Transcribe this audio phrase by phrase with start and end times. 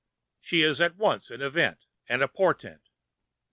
[0.39, 2.89] She is at once an event and a portent.